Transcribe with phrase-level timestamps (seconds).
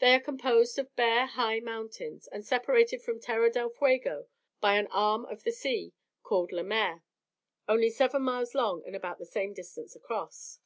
[0.00, 4.26] They are composed of bare high mountains, and separated from Terra del Fuego
[4.60, 7.02] by an arm of the sea, called Le Maire,
[7.66, 10.58] only seven miles long and about the same distance across.